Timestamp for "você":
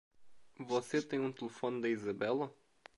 0.57-0.99